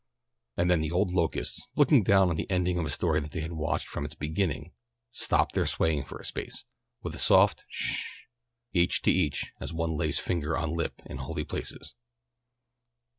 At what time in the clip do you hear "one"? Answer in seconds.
9.73-9.93